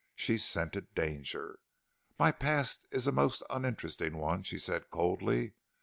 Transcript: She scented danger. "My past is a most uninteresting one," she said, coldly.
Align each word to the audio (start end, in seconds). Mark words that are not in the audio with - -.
She 0.15 0.39
scented 0.39 0.95
danger. 0.95 1.59
"My 2.17 2.31
past 2.31 2.87
is 2.89 3.05
a 3.05 3.11
most 3.11 3.43
uninteresting 3.51 4.17
one," 4.17 4.41
she 4.41 4.57
said, 4.57 4.89
coldly. 4.89 5.53